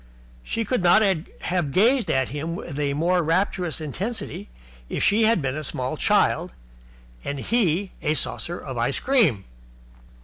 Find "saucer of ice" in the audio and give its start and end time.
8.15-8.99